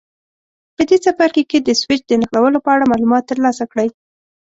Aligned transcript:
په 0.75 0.81
دې 0.89 0.97
څپرکي 1.03 1.43
کې 1.49 1.59
د 1.61 1.69
سویچ 1.81 2.01
د 2.07 2.11
نښلولو 2.21 2.59
په 2.65 2.69
اړه 2.75 2.89
معلومات 2.91 3.23
ترلاسه 3.31 3.63
کړئ. 3.71 3.89